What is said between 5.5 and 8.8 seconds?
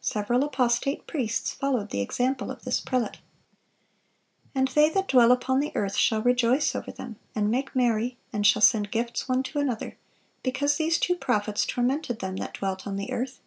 the earth shall rejoice over them, and make merry, and shall